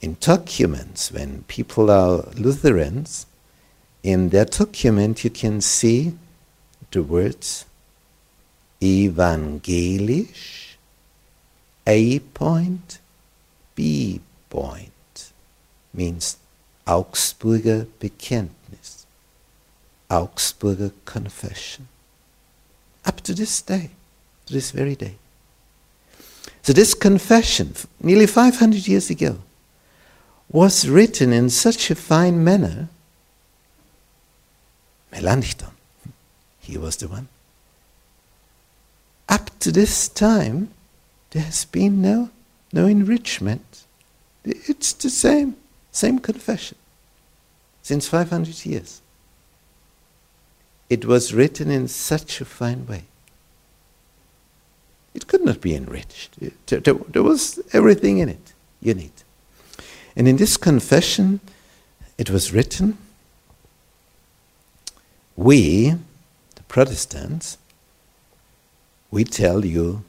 in 0.00 0.16
documents, 0.20 1.10
when 1.10 1.44
people 1.48 1.90
are 1.90 2.28
Lutherans, 2.34 3.26
in 4.02 4.28
their 4.28 4.44
document 4.44 5.24
you 5.24 5.30
can 5.30 5.60
see 5.60 6.14
the 6.92 7.02
words 7.02 7.64
evangelisch, 8.80 10.76
A 11.86 12.18
point, 12.20 12.98
B 13.74 14.20
point, 14.50 15.32
means 15.92 16.36
Augsburger 16.86 17.86
Bekenntnis, 18.00 19.04
Augsburger 20.08 20.92
Confession. 21.04 21.88
Up 23.04 23.20
to 23.22 23.34
this 23.34 23.60
day, 23.62 23.90
to 24.46 24.52
this 24.52 24.70
very 24.70 24.94
day. 24.94 25.16
So, 26.62 26.72
this 26.72 26.94
confession, 26.94 27.74
nearly 28.00 28.26
500 28.26 28.88
years 28.88 29.10
ago, 29.10 29.38
was 30.50 30.88
written 30.88 31.32
in 31.32 31.50
such 31.50 31.90
a 31.90 31.94
fine 31.94 32.42
manner. 32.42 32.88
Melanchthon, 35.12 35.70
he 36.60 36.76
was 36.76 36.96
the 36.96 37.08
one. 37.08 37.28
Up 39.28 39.50
to 39.60 39.72
this 39.72 40.08
time, 40.08 40.70
there 41.30 41.42
has 41.42 41.64
been 41.64 42.00
no, 42.00 42.30
no 42.72 42.86
enrichment. 42.86 43.84
It's 44.44 44.92
the 44.92 45.10
same, 45.10 45.56
same 45.96 46.18
confession 46.18 46.76
since 47.82 48.08
500 48.08 48.66
years. 48.66 49.00
It 50.90 51.04
was 51.04 51.32
written 51.32 51.70
in 51.70 51.88
such 51.88 52.40
a 52.40 52.44
fine 52.44 52.86
way. 52.86 53.04
It 55.14 55.26
could 55.26 55.44
not 55.44 55.60
be 55.60 55.74
enriched. 55.74 56.36
There, 56.66 57.22
was 57.22 57.58
everything 57.72 58.18
in 58.18 58.28
it 58.28 58.52
you 58.80 58.92
need. 58.94 59.12
And 60.14 60.28
in 60.28 60.36
this 60.36 60.56
confession, 60.56 61.40
it 62.18 62.30
was 62.30 62.52
written 62.52 62.98
We, 65.34 65.90
the 66.54 66.62
Protestants, 66.68 67.56
we 69.10 69.24
tell 69.24 69.64
you 69.64 70.04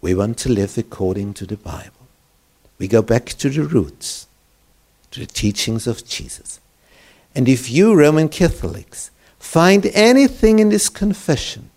we 0.00 0.14
want 0.14 0.36
to 0.38 0.48
live 0.50 0.76
according 0.76 1.34
to 1.34 1.46
the 1.46 1.56
Bible. 1.56 2.06
We 2.78 2.88
go 2.88 3.02
back 3.02 3.26
to 3.26 3.48
the 3.48 3.62
roots, 3.62 4.26
to 5.10 5.20
the 5.20 5.26
teachings 5.26 5.86
of 5.86 6.06
Jesus. 6.06 6.60
And 7.34 7.48
if 7.48 7.70
you, 7.70 7.94
Roman 7.94 8.28
Catholics, 8.28 9.10
find 9.38 9.86
anything 9.86 10.58
in 10.58 10.68
this 10.68 10.88
confession 10.88 11.70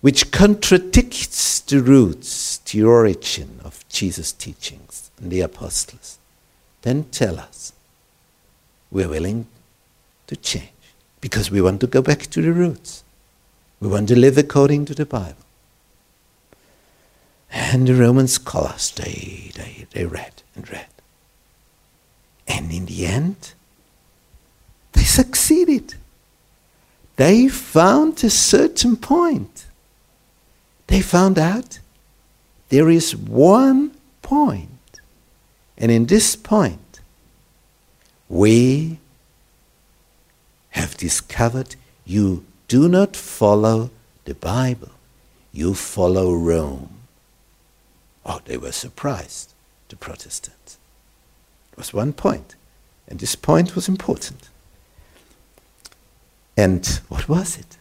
which 0.00 0.30
contradicts 0.30 1.60
the 1.60 1.80
roots, 1.80 2.58
the 2.58 2.84
origin 2.84 3.60
of 3.64 3.84
Jesus' 3.88 4.32
teachings 4.32 5.10
and 5.18 5.30
the 5.30 5.40
apostles, 5.40 6.18
then 6.82 7.04
tell 7.04 7.40
us. 7.40 7.72
We're 8.90 9.08
willing 9.08 9.48
to 10.28 10.36
change 10.36 10.70
because 11.20 11.50
we 11.50 11.60
want 11.60 11.80
to 11.80 11.86
go 11.88 12.02
back 12.02 12.22
to 12.26 12.40
the 12.40 12.52
roots. 12.52 13.02
We 13.80 13.88
want 13.88 14.08
to 14.08 14.16
live 14.16 14.38
according 14.38 14.84
to 14.86 14.94
the 14.94 15.06
Bible. 15.06 15.44
And 17.50 17.88
the 17.88 17.94
Roman 17.94 18.28
scholars, 18.28 18.92
they, 18.92 19.50
they, 19.56 19.86
they 19.90 20.06
read 20.06 20.42
and 20.54 20.70
read. 20.70 20.86
And 22.48 22.72
in 22.72 22.86
the 22.86 23.06
end, 23.06 23.54
they 24.92 25.02
succeeded. 25.02 25.94
They 27.16 27.48
found 27.48 28.22
a 28.22 28.30
certain 28.30 28.96
point. 28.96 29.66
They 30.86 31.00
found 31.00 31.38
out 31.38 31.80
there 32.68 32.88
is 32.90 33.16
one 33.16 33.92
point 34.22 34.70
and 35.78 35.90
in 35.90 36.06
this 36.06 36.36
point, 36.36 37.00
we 38.28 38.98
have 40.70 40.96
discovered 40.96 41.76
you 42.04 42.44
do 42.68 42.88
not 42.88 43.14
follow 43.14 43.90
the 44.24 44.34
Bible, 44.34 44.90
you 45.52 45.74
follow 45.74 46.34
Rome. 46.34 46.90
Oh, 48.24 48.40
they 48.44 48.56
were 48.56 48.72
surprised, 48.72 49.52
the 49.88 49.96
Protestants. 49.96 50.55
Was 51.76 51.92
one 51.92 52.14
point, 52.14 52.54
and 53.06 53.18
this 53.18 53.36
point 53.36 53.74
was 53.74 53.88
important. 53.88 54.48
And 56.56 56.86
what 57.08 57.28
was 57.28 57.58
it? 57.58 57.76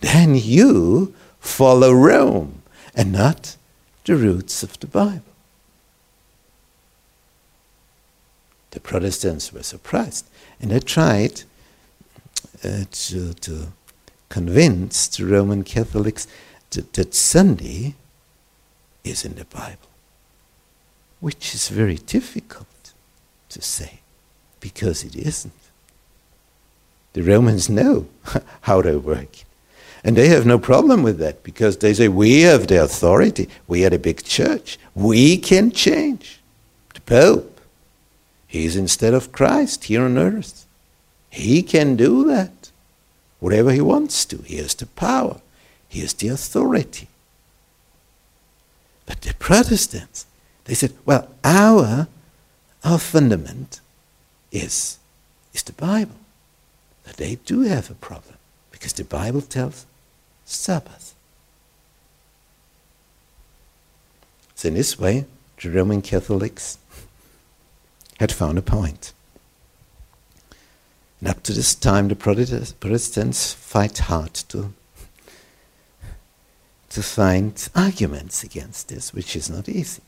then 0.00 0.34
you 0.34 1.14
follow 1.40 1.92
Rome 1.92 2.62
and 2.94 3.12
not 3.12 3.56
the 4.04 4.16
roots 4.16 4.62
of 4.62 4.78
the 4.80 4.86
Bible. 4.86 5.22
The 8.70 8.80
Protestants 8.80 9.52
were 9.52 9.62
surprised 9.62 10.26
and 10.60 10.70
they 10.70 10.80
tried 10.80 11.42
Uh, 12.64 12.84
to, 12.90 13.34
to 13.34 13.66
convince 14.30 15.06
the 15.08 15.26
Roman 15.26 15.64
Catholics 15.64 16.26
that, 16.70 16.94
that 16.94 17.12
Sunday 17.12 17.94
is 19.02 19.22
in 19.22 19.34
the 19.34 19.44
Bible, 19.44 19.90
which 21.20 21.54
is 21.54 21.68
very 21.68 21.96
difficult 21.96 22.94
to 23.50 23.60
say 23.60 24.00
because 24.60 25.04
it 25.04 25.14
isn't. 25.14 25.52
The 27.12 27.22
Romans 27.22 27.68
know 27.68 28.06
how 28.62 28.80
they 28.80 28.96
work. 28.96 29.44
And 30.02 30.16
they 30.16 30.28
have 30.28 30.46
no 30.46 30.58
problem 30.58 31.02
with 31.02 31.18
that 31.18 31.42
because 31.42 31.76
they 31.76 31.92
say, 31.92 32.08
we 32.08 32.42
have 32.42 32.66
the 32.66 32.82
authority. 32.82 33.50
We 33.66 33.84
are 33.84 33.90
the 33.90 33.98
big 33.98 34.24
church. 34.24 34.78
We 34.94 35.36
can 35.36 35.70
change. 35.70 36.40
The 36.94 37.02
Pope, 37.02 37.60
he's 38.46 38.74
instead 38.74 39.12
of 39.12 39.32
Christ 39.32 39.84
here 39.84 40.02
on 40.02 40.16
earth. 40.16 40.64
He 41.34 41.64
can 41.64 41.96
do 41.96 42.24
that. 42.26 42.70
Whatever 43.40 43.72
he 43.72 43.80
wants 43.80 44.24
to. 44.26 44.36
He 44.42 44.56
has 44.58 44.72
the 44.72 44.86
power. 44.86 45.40
He 45.88 45.98
has 46.00 46.14
the 46.14 46.28
authority. 46.28 47.08
But 49.04 49.20
the 49.22 49.34
Protestants, 49.34 50.26
they 50.64 50.74
said, 50.74 50.92
well, 51.04 51.28
our, 51.42 52.06
our 52.84 52.98
fundament 53.00 53.80
is, 54.52 54.98
is 55.52 55.64
the 55.64 55.72
Bible. 55.72 56.14
But 57.02 57.16
they 57.16 57.34
do 57.44 57.62
have 57.62 57.90
a 57.90 57.94
problem 57.94 58.36
because 58.70 58.92
the 58.92 59.02
Bible 59.02 59.42
tells 59.42 59.86
Sabbath. 60.44 61.16
So, 64.54 64.68
in 64.68 64.74
this 64.74 65.00
way, 65.00 65.26
the 65.60 65.70
Roman 65.70 66.00
Catholics 66.00 66.78
had 68.20 68.30
found 68.30 68.56
a 68.56 68.62
point. 68.62 69.12
And 71.24 71.30
up 71.30 71.42
to 71.44 71.54
this 71.54 71.74
time, 71.74 72.08
the 72.08 72.16
Protestants 72.16 73.54
fight 73.54 73.96
hard 73.96 74.34
to, 74.34 74.74
to 76.90 77.02
find 77.02 77.66
arguments 77.74 78.44
against 78.44 78.90
this, 78.90 79.14
which 79.14 79.34
is 79.34 79.48
not 79.48 79.66
easy, 79.66 80.02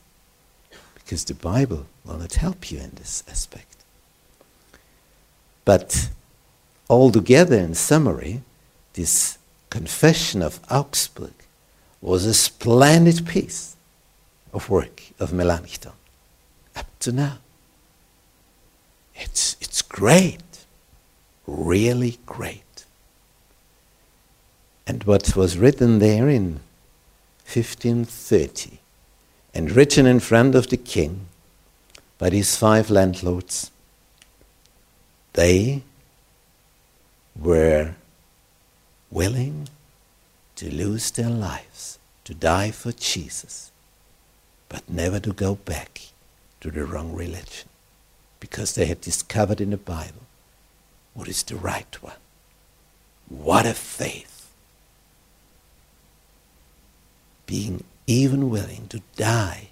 because 0.93 1.25
the 1.25 1.33
Bible 1.33 1.87
will 2.05 2.19
not 2.19 2.35
help 2.35 2.69
you 2.69 2.77
in 2.77 2.91
this 2.91 3.23
aspect. 3.27 3.77
But 5.65 6.11
altogether, 6.87 7.57
in 7.57 7.73
summary, 7.73 8.43
this 8.93 9.39
Confession 9.71 10.43
of 10.43 10.59
Augsburg 10.69 11.33
was 11.99 12.25
a 12.25 12.33
splendid 12.35 13.25
piece 13.25 13.75
of 14.53 14.69
work 14.69 15.01
of 15.19 15.33
Melanchthon 15.33 15.93
up 16.75 16.85
to 16.99 17.11
now. 17.11 17.39
It's, 19.15 19.57
it's 19.59 19.81
great, 19.81 20.43
really 21.47 22.19
great. 22.25 22.85
And 24.85 25.03
what 25.05 25.35
was 25.35 25.57
written 25.57 25.99
there 25.99 26.29
in 26.29 26.59
1530 27.45 28.79
and 29.53 29.71
written 29.71 30.05
in 30.05 30.19
front 30.19 30.53
of 30.53 30.67
the 30.67 30.77
king 30.77 31.27
by 32.17 32.29
these 32.29 32.55
five 32.55 32.89
landlords, 32.89 33.71
they 35.33 35.83
were 37.39 37.95
willing 39.09 39.69
to 40.55 40.73
lose 40.73 41.11
their 41.11 41.29
lives, 41.29 41.99
to 42.23 42.33
die 42.33 42.71
for 42.71 42.91
Jesus, 42.91 43.71
but 44.67 44.89
never 44.89 45.19
to 45.19 45.31
go 45.31 45.55
back 45.55 46.01
to 46.61 46.71
the 46.71 46.85
wrong 46.85 47.13
religion 47.13 47.69
because 48.39 48.75
they 48.75 48.85
had 48.85 49.01
discovered 49.01 49.61
in 49.61 49.69
the 49.69 49.77
Bible 49.77 50.26
what 51.17 51.27
is 51.27 51.41
the 51.41 51.55
right 51.55 52.03
one. 52.03 52.21
What 53.27 53.65
a 53.65 53.73
faith! 53.73 54.51
Being 57.47 57.83
even 58.05 58.51
willing 58.51 58.87
to 58.89 59.01
die 59.15 59.69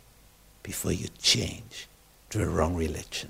before 0.64 0.92
you 0.92 1.08
change 1.22 1.88
to 2.32 2.42
a 2.42 2.48
wrong 2.48 2.76
religion. 2.76 3.30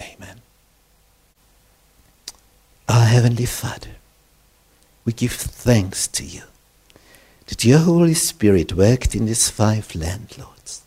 Amen. 0.00 0.40
Our 2.88 3.06
Heavenly 3.06 3.46
Father, 3.46 3.96
we 5.04 5.12
give 5.12 5.32
thanks 5.32 6.06
to 6.06 6.24
you 6.24 6.42
that 7.46 7.64
your 7.64 7.80
Holy 7.80 8.14
Spirit 8.14 8.74
worked 8.74 9.16
in 9.16 9.26
these 9.26 9.50
five 9.50 9.96
landlords, 9.96 10.82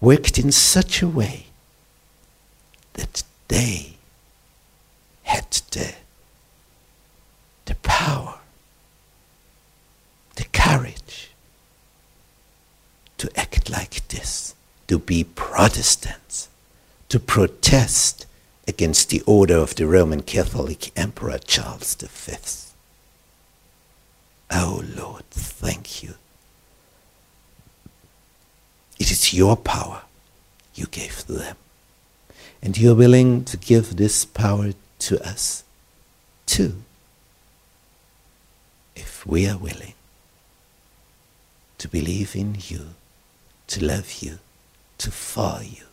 worked 0.00 0.36
in 0.36 0.50
such 0.50 1.00
a 1.00 1.06
way 1.06 1.46
that 2.94 3.22
they 3.48 3.94
had 5.24 5.50
the, 5.70 5.94
the 7.66 7.74
power, 7.76 8.38
the 10.36 10.44
courage 10.52 11.30
to 13.18 13.30
act 13.36 13.70
like 13.70 14.06
this, 14.08 14.54
to 14.88 14.98
be 14.98 15.24
Protestants, 15.24 16.48
to 17.08 17.20
protest 17.20 18.26
against 18.66 19.10
the 19.10 19.22
order 19.26 19.56
of 19.56 19.74
the 19.74 19.86
Roman 19.86 20.22
Catholic 20.22 20.90
Emperor 20.96 21.38
Charles 21.38 21.94
V. 21.94 22.36
Oh 24.50 24.82
Lord, 24.96 25.24
thank 25.30 26.02
you. 26.02 26.14
It 28.98 29.10
is 29.10 29.34
your 29.34 29.56
power 29.56 30.02
you 30.74 30.86
gave 30.86 31.26
them. 31.26 31.56
And 32.62 32.78
you're 32.78 32.94
willing 32.94 33.44
to 33.46 33.56
give 33.56 33.96
this 33.96 34.24
power 34.24 34.72
to 35.00 35.26
us 35.26 35.64
too, 36.46 36.82
if 38.94 39.26
we 39.26 39.48
are 39.48 39.58
willing 39.58 39.94
to 41.78 41.88
believe 41.88 42.36
in 42.36 42.56
you, 42.60 42.94
to 43.66 43.84
love 43.84 44.22
you, 44.22 44.38
to 44.98 45.10
follow 45.10 45.62
you 45.62 45.84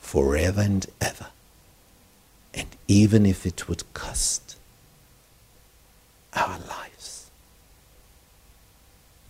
forever 0.00 0.60
and 0.60 0.86
ever 1.00 1.26
and 2.54 2.68
even 2.86 3.26
if 3.26 3.44
it 3.44 3.68
would 3.68 3.82
cost 3.94 4.56
our 6.32 6.58
lives. 6.58 7.30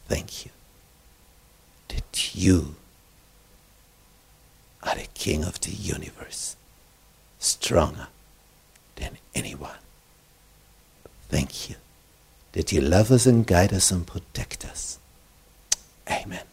Thank 0.08 0.44
you 0.44 0.52
that 1.88 2.34
you 2.34 2.76
are 4.84 4.94
the 4.94 5.08
king 5.14 5.44
of 5.44 5.60
the 5.60 5.70
universe, 5.70 6.56
stronger 7.38 8.08
than 8.96 9.18
anyone. 9.34 9.78
Thank 11.28 11.70
you 11.70 11.76
that 12.52 12.70
you 12.72 12.80
love 12.80 13.10
us 13.10 13.26
and 13.26 13.46
guide 13.46 13.72
us 13.72 13.90
and 13.90 14.06
protect 14.06 14.64
us. 14.64 14.98
Amen. 16.08 16.44